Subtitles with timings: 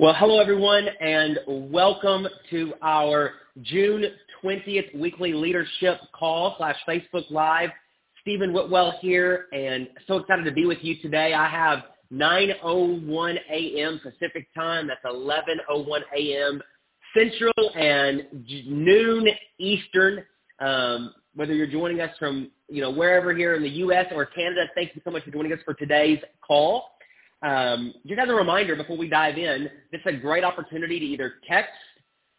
[0.00, 4.06] Well, hello everyone, and welcome to our June
[4.42, 7.68] 20th weekly leadership call slash Facebook Live.
[8.22, 11.34] Stephen Whitwell here, and so excited to be with you today.
[11.34, 14.00] I have 9:01 a.m.
[14.02, 14.88] Pacific time.
[14.88, 16.62] That's 11:01 a.m.
[17.14, 18.26] Central and
[18.66, 19.28] noon
[19.58, 20.24] Eastern.
[20.60, 24.06] Um, whether you're joining us from you know wherever here in the U.S.
[24.14, 26.86] or Canada, thank you so much for joining us for today's call.
[27.42, 31.06] Um, just as a reminder before we dive in, this is a great opportunity to
[31.06, 31.72] either text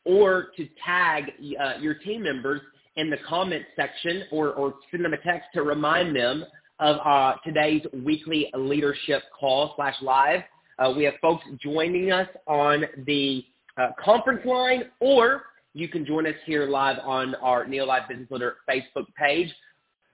[0.06, 2.62] or to tag uh, your team members
[2.98, 6.46] in the comment section or, or send them a text to remind them
[6.80, 10.42] of uh, today's weekly leadership call slash live.
[10.80, 13.46] Uh, we have folks joining us on the
[13.78, 18.58] uh, conference line, or you can join us here live on our Neolife Business Leader
[18.70, 19.50] Facebook page.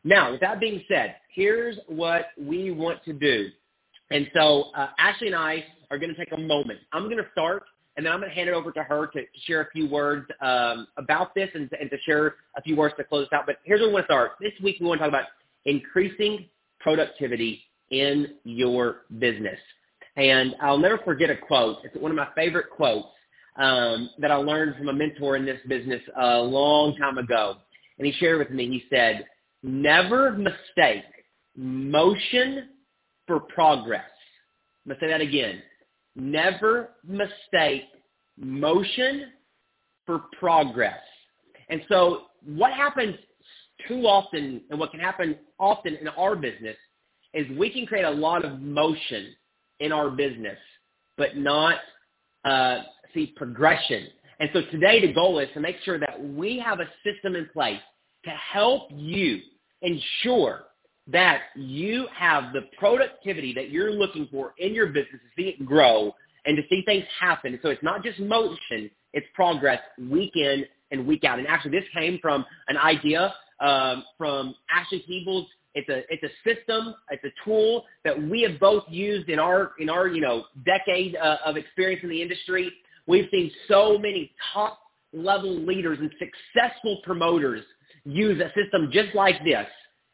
[0.04, 3.50] Now, with that being said, here's what we want to do.
[4.12, 6.80] And so uh, Ashley and I are going to take a moment.
[6.94, 7.64] I'm going to start,
[7.96, 10.28] and then I'm going to hand it over to her to share a few words
[10.42, 13.46] um, about this and, and to share a few words to close out.
[13.46, 14.32] But here's where we want to start.
[14.40, 15.28] This week we want to talk about
[15.66, 16.46] increasing
[16.80, 19.60] productivity in your business.
[20.16, 21.78] And I'll never forget a quote.
[21.84, 23.08] It's one of my favorite quotes
[23.58, 27.58] um, that I learned from a mentor in this business a long time ago.
[27.98, 29.26] And he shared with me, he said,
[29.64, 31.04] never mistake
[31.56, 32.70] motion
[33.28, 34.06] for progress.
[34.86, 35.62] I'm going to say that again.
[36.16, 37.84] Never mistake
[38.40, 39.32] motion
[40.06, 41.00] for progress.
[41.70, 43.16] And so what happens
[43.88, 46.78] too often and what can happen often in our business
[47.34, 49.36] is we can create a lot of motion
[49.80, 50.58] in our business,
[51.18, 51.76] but not
[52.46, 52.80] uh,
[53.14, 54.08] see progression.
[54.40, 57.48] And so today the goal is to make sure that we have a system in
[57.54, 57.80] place
[58.24, 59.42] to help you
[59.82, 60.67] ensure
[61.08, 65.66] that you have the productivity that you're looking for in your business to see it
[65.66, 66.14] grow
[66.46, 67.58] and to see things happen.
[67.62, 71.40] So it's not just motion, it's progress week in and week out.
[71.40, 75.48] And actually this came from an idea um, from Ashley Peebles.
[75.76, 79.74] It's a it's a system, it's a tool that we have both used in our
[79.80, 82.72] in our you know decade uh, of experience in the industry.
[83.06, 84.80] We've seen so many top
[85.14, 87.64] level leaders and successful promoters
[88.06, 89.68] use a system just like this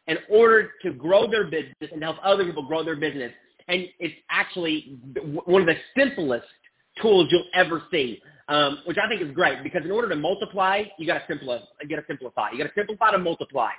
[0.08, 3.32] in order to grow their business and help other people grow their business.
[3.68, 5.00] And it's actually
[5.46, 6.46] one of the simplest
[7.02, 10.84] tools you'll ever see, um, which I think is great because in order to multiply,
[10.98, 11.64] you got to simplify.
[11.82, 12.52] You got to simplify.
[12.52, 13.70] You got to simplify to multiply.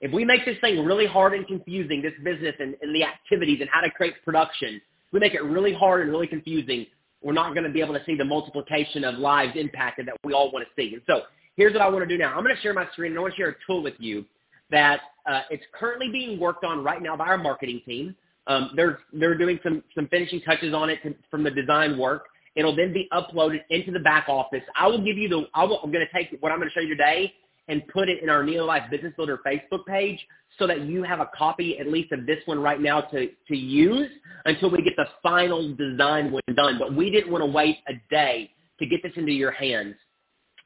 [0.00, 3.58] If we make this thing really hard and confusing, this business and, and the activities
[3.60, 4.80] and how to create production,
[5.12, 6.86] we make it really hard and really confusing.
[7.22, 10.32] We're not going to be able to see the multiplication of lives impacted that we
[10.32, 10.94] all want to see.
[10.94, 11.22] And so
[11.56, 12.34] here's what I want to do now.
[12.34, 14.24] I'm going to share my screen and I want to share a tool with you
[14.70, 18.14] that uh, it's currently being worked on right now by our marketing team.
[18.46, 22.26] Um, they're they're doing some some finishing touches on it to, from the design work.
[22.54, 24.62] It'll then be uploaded into the back office.
[24.78, 25.46] I will give you the.
[25.54, 27.32] I will, I'm going to take what I'm going to show you today
[27.68, 30.18] and put it in our Neolife Business Builder Facebook page
[30.58, 33.56] so that you have a copy at least of this one right now to, to
[33.56, 34.10] use
[34.44, 36.78] until we get the final design one done.
[36.78, 38.50] But we didn't want to wait a day
[38.80, 39.94] to get this into your hands.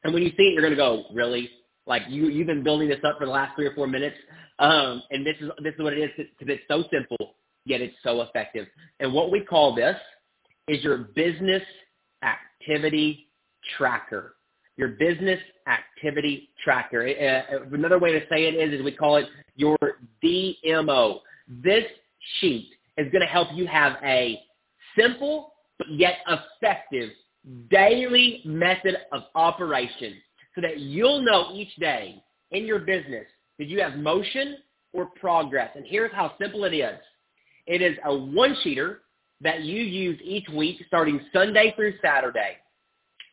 [0.04, 1.50] And when you see it, you're going to go, really?
[1.86, 4.16] Like you, you've been building this up for the last three or four minutes,
[4.58, 7.36] um, and this is this is what it is because it's so simple
[7.66, 8.66] yet it's so effective.
[9.00, 9.96] And what we call this
[10.68, 11.62] is your business
[12.22, 13.28] activity
[13.76, 14.36] tracker.
[14.76, 17.06] Your business activity tracker.
[17.06, 19.26] Uh, another way to say it is, is we call it
[19.56, 19.76] your
[20.24, 21.20] DMO.
[21.48, 21.84] This
[22.40, 24.40] sheet is going to help you have a
[24.98, 27.10] simple but yet effective
[27.70, 30.14] daily method of operation
[30.56, 33.26] so that you'll know each day in your business,
[33.58, 34.56] did you have motion
[34.92, 35.70] or progress?
[35.76, 36.98] And here's how simple it is.
[37.66, 38.96] It is a one-sheeter
[39.42, 42.56] that you use each week starting Sunday through Saturday.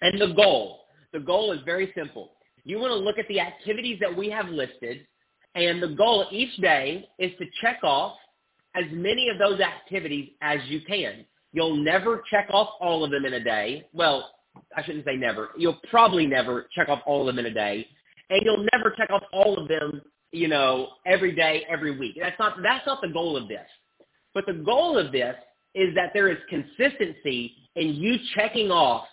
[0.02, 0.82] And the goal,
[1.14, 2.34] the goal is very simple.
[2.66, 5.08] You want to look at the activities that we have listed,
[5.56, 8.18] and the goal each day is to check off
[8.76, 11.26] as many of those activities as you can.
[11.54, 13.88] You'll never check off all of them in a day.
[13.94, 14.30] Well,
[14.76, 15.50] I shouldn't say never.
[15.58, 17.88] You'll probably never check off all of them in a day,
[18.30, 20.02] and you'll never check off all of them,
[20.32, 22.18] you know, every day, every week.
[22.20, 23.68] That's not that's not the goal of this.
[24.34, 25.36] But the goal of this
[25.76, 29.06] is that there is consistency in you checking off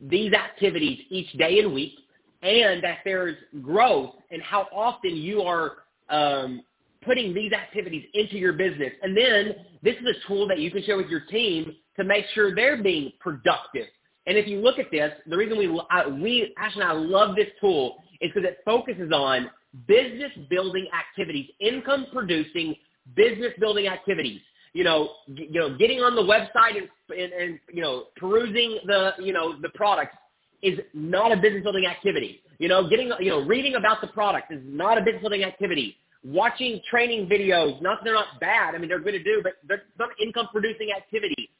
[0.00, 1.94] these activities each day and week,
[2.42, 5.78] and that there's growth in how often you are
[6.08, 6.62] um,
[7.04, 8.92] putting these activities into your business.
[9.02, 12.24] And then this is a tool that you can share with your team to make
[12.34, 13.86] sure they're being productive
[14.26, 17.34] and if you look at this, the reason we, I, we, Ash and I love
[17.36, 19.50] this tool is because it focuses on
[19.88, 22.76] business building activities, income producing
[23.16, 24.40] business building activities.
[24.72, 26.88] you know, g- you know, getting on the website and,
[27.18, 30.16] and, and you know, perusing the, you know, the products
[30.62, 32.40] is not a business building activity.
[32.58, 35.96] You know, getting, you know, reading about the product is not a business building activity.
[36.24, 38.74] Watching training videos, not they're not bad.
[38.76, 41.50] I mean, they're good to do, but they're not income producing activity.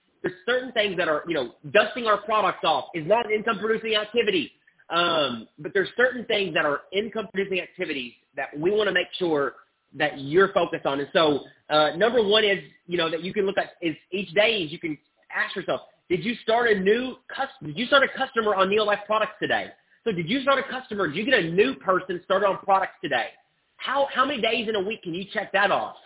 [0.53, 3.95] Certain things that are, you know, dusting our products off is not an income producing
[3.95, 4.53] activity.
[4.91, 9.07] Um, but there's certain things that are income producing activities that we want to make
[9.19, 9.55] sure
[9.95, 11.01] that you're focused on.
[11.01, 14.31] And so, uh, number one is, you know, that you can look at is each
[14.35, 14.99] day you can
[15.35, 17.69] ask yourself, did you start a new customer?
[17.69, 19.69] Did you start a customer on Neolife products today?
[20.05, 21.07] So did you start a customer?
[21.09, 23.29] Did you get a new person started on products today?
[23.77, 25.97] How, how many days in a week can you check that off?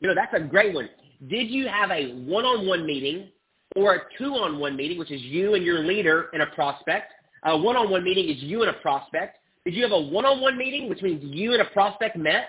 [0.00, 0.88] You know, that's a great one.
[1.28, 3.28] Did you have a one-on-one meeting
[3.76, 7.12] or a two-on-one meeting, which is you and your leader and a prospect?
[7.44, 9.38] A one-on-one meeting is you and a prospect.
[9.64, 12.48] Did you have a one-on-one meeting, which means you and a prospect met?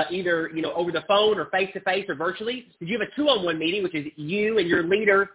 [0.00, 2.66] uh, either you know over the phone or face to face or virtually?
[2.78, 5.30] Did you have a two-on-one meeting, which is you and your leader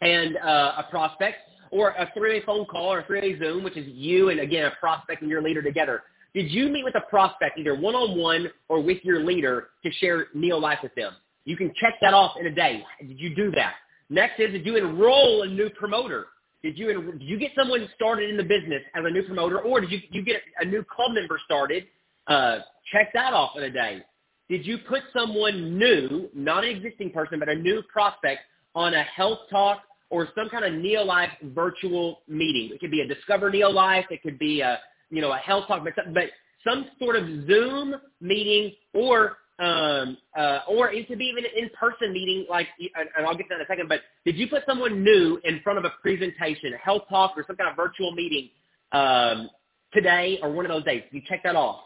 [0.00, 1.36] and uh, a prospect,
[1.70, 4.70] or a three-way phone call or a three-way Zoom, which is you and again a
[4.80, 6.02] prospect and your leader together?
[6.34, 10.82] Did you meet with a prospect either one-on-one or with your leader to share Neolife
[10.82, 11.12] with them?
[11.44, 12.84] You can check that off in a day.
[13.00, 13.74] Did you do that?
[14.10, 16.26] Next is, did you enroll a new promoter?
[16.62, 19.80] Did you did you get someone started in the business as a new promoter, or
[19.80, 21.84] did you you get a new club member started
[22.28, 22.58] uh,
[22.92, 24.02] check that off in a day.
[24.48, 28.42] Did you put someone new, not an existing person, but a new prospect
[28.74, 32.70] on a health talk or some kind of Neolife virtual meeting?
[32.72, 34.04] It could be a Discover Neolife.
[34.10, 34.78] It could be a,
[35.10, 36.24] you know, a health talk, but, but
[36.66, 42.12] some sort of Zoom meeting or um, uh, or it could be even an in-person
[42.12, 45.02] meeting, like, and I'll get to that in a second, but did you put someone
[45.02, 48.50] new in front of a presentation, a health talk or some kind of virtual meeting
[48.92, 49.50] um,
[49.92, 51.02] today or one of those days?
[51.10, 51.80] You check that off.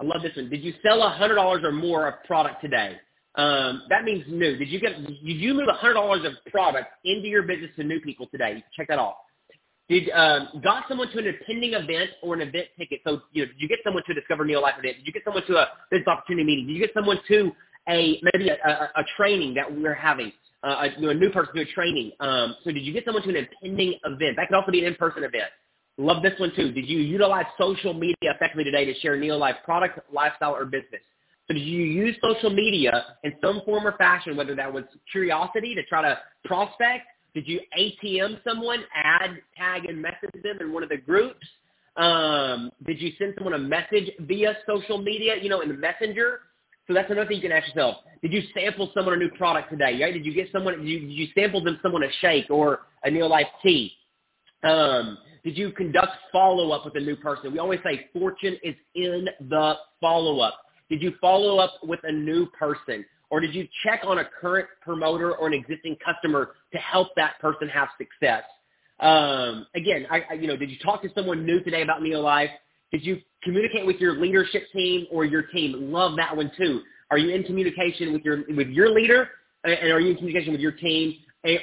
[0.00, 0.50] I love this one.
[0.50, 2.96] Did you sell a hundred dollars or more of product today?
[3.36, 4.56] Um, that means new.
[4.56, 4.96] Did you get?
[4.96, 8.64] Did you move a hundred dollars of product into your business to new people today?
[8.76, 9.16] Check that off.
[9.88, 13.00] Did um, got someone to an impending event or an event ticket?
[13.04, 14.98] So you know, did you get someone to a Discover Neolife event?
[14.98, 16.66] Did you get someone to a business opportunity meeting?
[16.66, 17.52] Did you get someone to
[17.88, 20.32] a maybe a, a, a training that we're having?
[20.64, 22.12] Uh, a, you know, a new person to a training.
[22.20, 24.36] Um, so did you get someone to an impending event?
[24.36, 25.50] That could also be an in-person event.
[25.98, 26.72] Love this one too.
[26.72, 31.02] Did you utilize social media effectively today to share Neolife product, lifestyle, or business?
[31.48, 35.74] So did you use social media in some form or fashion, whether that was curiosity
[35.74, 37.06] to try to prospect?
[37.34, 41.46] Did you ATM someone, add, tag, and message them in one of the groups?
[41.96, 46.40] Um, did you send someone a message via social media, you know, in the messenger?
[46.86, 47.98] So that's another thing you can ask yourself.
[48.22, 49.98] Did you sample someone a new product today?
[50.02, 50.12] Right?
[50.12, 53.10] Did you get someone, did you, did you sample them someone a shake or a
[53.10, 53.92] Neolife tea?
[54.62, 57.52] Um, did you conduct follow-up with a new person?
[57.52, 60.54] We always say fortune is in the follow-up.
[60.88, 63.04] Did you follow up with a new person?
[63.32, 67.40] Or did you check on a current promoter or an existing customer to help that
[67.40, 68.42] person have success?
[69.00, 72.50] Um, again, I, I, you know, did you talk to someone new today about Neolife?
[72.92, 75.90] Did you communicate with your leadership team or your team?
[75.90, 76.82] Love that one too.
[77.10, 79.30] Are you in communication with your with your leader,
[79.64, 81.14] and are you in communication with your team?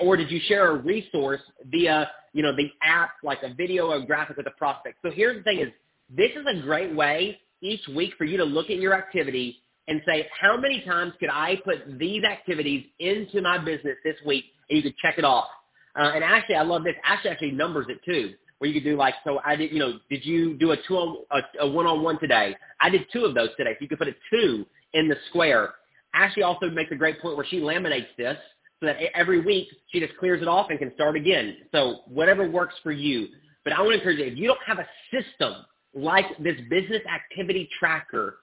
[0.01, 1.39] or did you share a resource
[1.71, 4.97] via, you know, the app, like a video or graphic with a prospect?
[5.01, 5.69] So here's the thing is,
[6.09, 10.01] this is a great way each week for you to look at your activity and
[10.05, 14.45] say, how many times could I put these activities into my business this week?
[14.69, 15.47] And you could check it off.
[15.95, 16.93] Uh, and actually, I love this.
[17.03, 19.99] Ashley actually numbers it too, where you could do like, so I did, you know,
[20.09, 22.55] did you do a two on, a, a one-on-one today?
[22.79, 23.71] I did two of those today.
[23.71, 25.73] So you could put a two in the square.
[26.13, 28.37] Ashley also makes a great point where she laminates this
[28.79, 31.57] so that every week she just clears it off and can start again.
[31.71, 33.27] So whatever works for you.
[33.63, 37.01] But I want to encourage you, if you don't have a system like this business
[37.11, 38.37] activity tracker,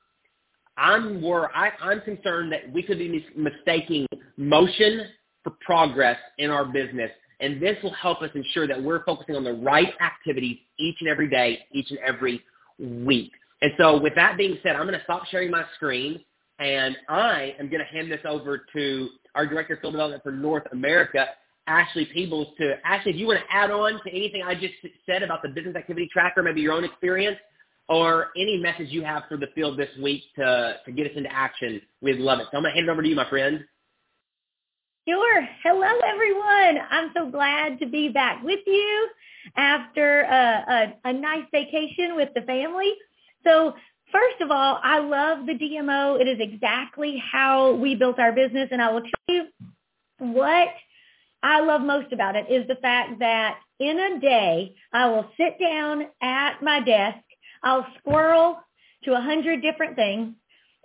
[0.77, 4.07] I'm I, I'm concerned that we could be mistaking
[4.37, 5.07] motion
[5.43, 7.11] for progress in our business.
[7.41, 11.09] And this will help us ensure that we're focusing on the right activities each and
[11.09, 12.43] every day, each and every
[12.79, 13.33] week.
[13.63, 16.21] And so with that being said, I'm going to stop sharing my screen
[16.59, 20.33] and I am going to hand this over to our Director of Field Development for
[20.33, 21.27] North America,
[21.67, 22.49] Ashley Peebles.
[22.59, 25.51] To Ashley, if you want to add on to anything I just said about the
[25.51, 27.37] business activity tracker, maybe your own experience,
[27.89, 31.33] or any message you have for the field this week to, to get us into
[31.33, 32.47] action, we'd love it.
[32.51, 33.65] So I'm going to hand it over to you, my friend.
[35.09, 35.49] Sure.
[35.63, 36.85] Hello, everyone.
[36.91, 39.09] I'm so glad to be back with you
[39.57, 42.93] after a, a, a nice vacation with the family.
[43.45, 43.75] So
[44.13, 46.21] First of all, I love the DMO.
[46.21, 48.69] It is exactly how we built our business.
[48.71, 49.47] And I will tell you
[50.19, 50.69] what
[51.43, 55.59] I love most about it is the fact that in a day, I will sit
[55.61, 57.19] down at my desk.
[57.63, 58.59] I'll squirrel
[59.05, 60.35] to a hundred different things.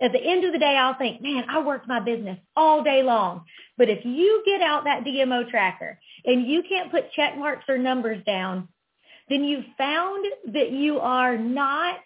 [0.02, 3.02] at the end of the day, I'll think, man, I worked my business all day
[3.04, 3.44] long.
[3.78, 7.78] But if you get out that DMO tracker and you can't put check marks or
[7.78, 8.68] numbers down,
[9.28, 12.00] then you've found that you are not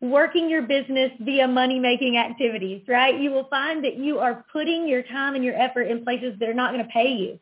[0.00, 3.20] working your business via money-making activities, right?
[3.20, 6.48] You will find that you are putting your time and your effort in places that
[6.48, 7.40] are not going to pay you.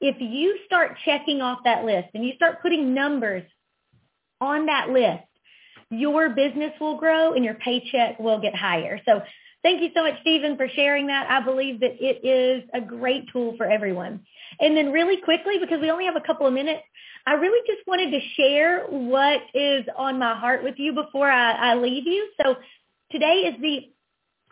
[0.00, 3.42] If you start checking off that list and you start putting numbers
[4.40, 5.24] on that list,
[5.92, 9.00] your business will grow and your paycheck will get higher.
[9.04, 9.22] So
[9.62, 11.30] thank you so much, Stephen, for sharing that.
[11.30, 14.20] I believe that it is a great tool for everyone.
[14.58, 16.82] And then really quickly, because we only have a couple of minutes,
[17.26, 21.72] I really just wanted to share what is on my heart with you before I,
[21.72, 22.28] I leave you.
[22.42, 22.56] So
[23.10, 23.92] today is the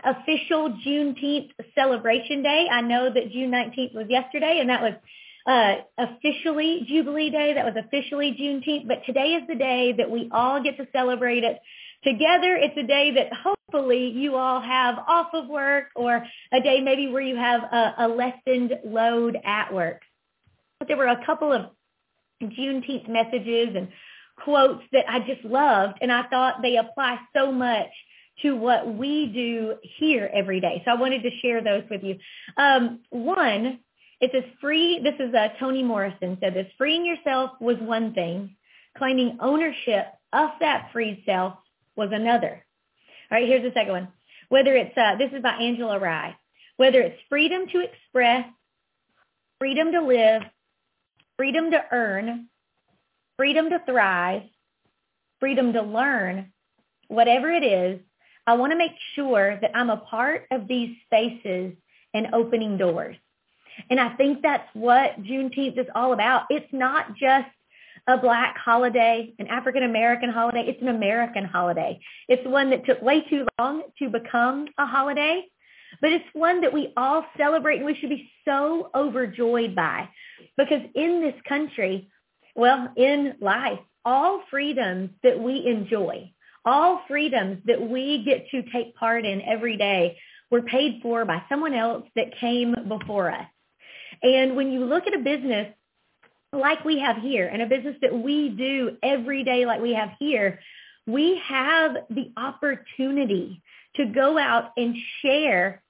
[0.05, 2.69] official Juneteenth celebration day.
[2.71, 4.93] I know that June 19th was yesterday, and that was
[5.47, 7.55] uh, officially Jubilee Day.
[7.55, 8.89] That was officially Juneteenth.
[8.89, 11.59] But today is the day that we all get to celebrate it
[12.05, 12.57] together.
[12.57, 17.09] It's a day that hopefully you all have off of work or a day maybe
[17.09, 20.03] where you have a, a lessened load at work.
[20.79, 21.67] But there were a couple of
[22.43, 23.89] Juneteenth messages and
[24.43, 27.91] quotes that I just loved, and I thought they apply so much
[28.43, 30.83] to what we do here every day.
[30.85, 32.17] So I wanted to share those with you.
[32.57, 33.81] Um, one,
[34.21, 38.57] it says free, this is uh, Toni Morrison said this, freeing yourself was one thing.
[38.99, 41.55] Claiming ownership of that freed self
[41.97, 42.65] was another.
[43.31, 44.09] All right, here's the second one.
[44.49, 46.37] Whether it's, uh, this is by Angela Rye,
[46.77, 48.47] whether it's freedom to express,
[49.59, 50.43] freedom to live,
[51.37, 52.49] freedom to earn,
[53.37, 54.43] freedom to thrive,
[55.39, 56.53] freedom to learn,
[57.09, 58.01] whatever it is,
[58.47, 61.75] I want to make sure that I'm a part of these spaces
[62.13, 63.17] and opening doors.
[63.89, 66.45] And I think that's what Juneteenth is all about.
[66.51, 67.49] It's not just
[68.07, 70.65] a black holiday, an African American holiday.
[70.67, 72.01] It's an American holiday.
[72.29, 75.45] It's one that took way too long to become a holiday,
[76.01, 80.09] but it's one that we all celebrate and we should be so overjoyed by
[80.57, 82.11] because in this country,
[82.55, 86.33] well, in life, all freedoms that we enjoy,
[86.65, 90.17] all freedoms that we get to take part in every day
[90.51, 93.47] were paid for by someone else that came before us.
[94.23, 95.73] And when you look at a business
[96.53, 100.11] like we have here and a business that we do every day like we have
[100.19, 100.61] here,
[101.07, 103.63] we have the opportunity
[103.97, 105.83] to go out and share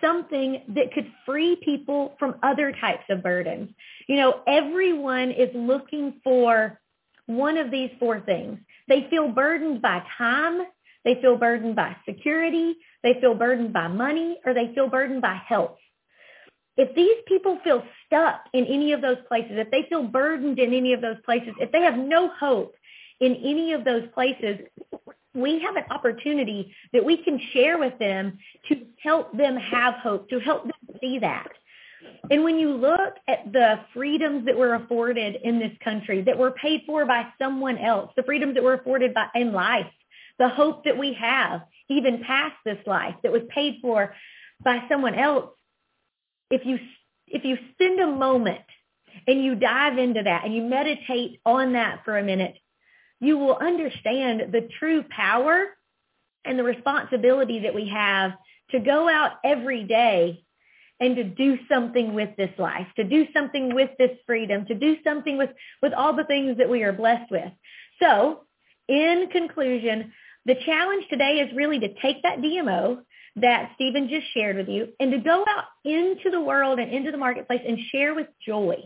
[0.00, 3.70] something that could free people from other types of burdens.
[4.06, 6.80] You know, everyone is looking for
[7.26, 8.58] one of these four things.
[8.86, 10.62] They feel burdened by time,
[11.04, 15.34] they feel burdened by security, they feel burdened by money, or they feel burdened by
[15.46, 15.76] health.
[16.78, 20.72] If these people feel stuck in any of those places, if they feel burdened in
[20.72, 22.74] any of those places, if they have no hope
[23.20, 24.60] in any of those places,
[25.34, 30.28] we have an opportunity that we can share with them to help them have hope,
[30.30, 31.48] to help them see that.
[32.30, 36.52] And when you look at the freedoms that were afforded in this country that were
[36.52, 39.86] paid for by someone else, the freedoms that were afforded by in life,
[40.38, 44.14] the hope that we have even past this life that was paid for
[44.64, 45.50] by someone else,
[46.50, 46.78] if you
[47.26, 48.64] if you spend a moment
[49.26, 52.56] and you dive into that and you meditate on that for a minute,
[53.20, 55.66] you will understand the true power
[56.44, 58.32] and the responsibility that we have
[58.70, 60.42] to go out every day
[61.00, 64.96] and to do something with this life, to do something with this freedom, to do
[65.04, 65.50] something with,
[65.82, 67.52] with all the things that we are blessed with.
[68.00, 68.40] So
[68.88, 70.12] in conclusion,
[70.44, 73.02] the challenge today is really to take that DMO
[73.36, 77.10] that Stephen just shared with you and to go out into the world and into
[77.10, 78.76] the marketplace and share with joy.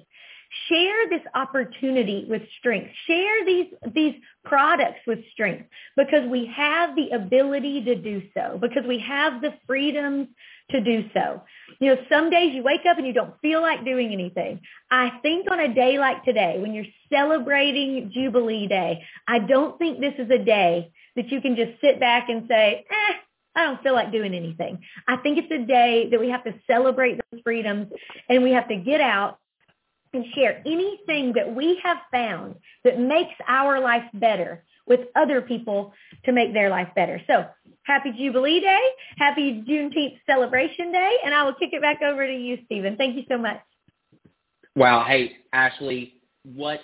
[0.69, 2.91] Share this opportunity with strength.
[3.07, 8.85] Share these, these products with strength because we have the ability to do so, because
[8.87, 10.29] we have the freedoms
[10.71, 11.43] to do so.
[11.81, 14.61] You know, some days you wake up and you don't feel like doing anything.
[14.91, 20.01] I think on a day like today, when you're celebrating Jubilee Day, I don't think
[20.01, 23.15] this is a day that you can just sit back and say, eh,
[23.55, 24.81] I don't feel like doing anything.
[25.07, 27.89] I think it's a day that we have to celebrate those freedoms
[28.29, 29.39] and we have to get out
[30.15, 35.93] and share anything that we have found that makes our life better with other people
[36.25, 37.21] to make their life better.
[37.27, 37.47] So
[37.85, 38.81] happy Jubilee Day,
[39.17, 42.97] happy Juneteenth celebration day, and I will kick it back over to you, Stephen.
[42.97, 43.61] Thank you so much.
[44.75, 45.05] Wow.
[45.07, 46.81] Hey, Ashley, what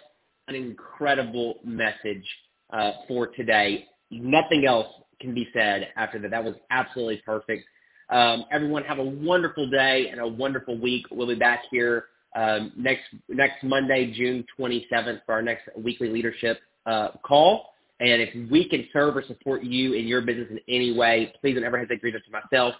[0.46, 2.24] an incredible message
[2.72, 3.86] uh, for today.
[4.10, 4.88] Nothing else
[5.20, 6.30] can be said after that.
[6.30, 7.64] That was absolutely perfect.
[8.10, 11.06] Um, everyone have a wonderful day and a wonderful week.
[11.10, 16.58] We'll be back here um, next next Monday, June 27th, for our next weekly leadership
[16.86, 17.70] uh, call.
[18.00, 21.54] And if we can serve or support you in your business in any way, please
[21.54, 22.74] don't ever hesitate to reach out to myself,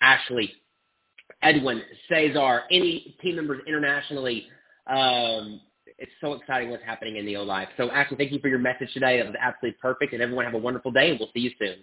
[0.00, 0.50] Ashley,
[1.42, 4.46] Edwin, Cesar, any team members internationally.
[4.86, 5.60] Um,
[5.98, 7.68] it's so exciting what's happening in Neo Life.
[7.76, 9.18] So Ashley, thank you for your message today.
[9.18, 10.14] That was absolutely perfect.
[10.14, 11.76] And everyone have a wonderful day, and we'll see you soon.